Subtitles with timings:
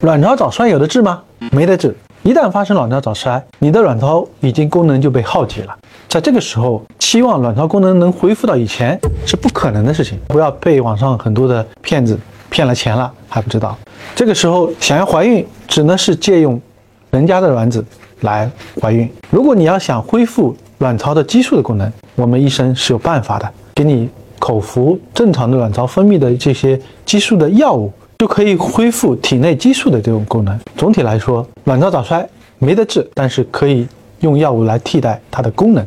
[0.00, 1.20] 卵巢早衰有的治吗？
[1.52, 1.94] 没得治。
[2.22, 5.76] 一旦发生卵巢早衰，你的卵巢已经功能就被耗竭了。
[6.08, 10.18] 在这个时候，期望卵巢功能能恢复到以前是不可能的事情。
[10.28, 12.18] 不要被网上很多的骗子
[12.48, 13.76] 骗了钱了还不知道。
[14.14, 16.58] 这个时候想要怀孕，只能是借用
[17.10, 17.84] 人家的卵子
[18.22, 19.06] 来怀孕。
[19.28, 24.08] 如果你要想恢复卵巢的激素的功能，我们医生是有办法的，给你
[24.38, 27.92] 口服正常的卵巢分泌的这些激素的药物。
[28.20, 30.60] 就可以恢复体内激素的这种功能。
[30.76, 35.82] 总体来说，卵巢早衰没得治，但是可以用药物来替代它的功能。